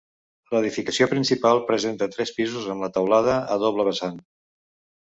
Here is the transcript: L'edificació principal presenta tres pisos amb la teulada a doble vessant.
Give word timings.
L'edificació 0.53 1.07
principal 1.11 1.61
presenta 1.69 2.09
tres 2.17 2.35
pisos 2.39 2.69
amb 2.75 2.87
la 2.87 2.93
teulada 2.99 3.39
a 3.57 3.63
doble 3.67 3.89
vessant. 3.93 4.21